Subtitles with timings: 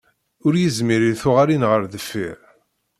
[0.45, 2.37] Ur yezmir i tuɣalin ɣer deffir.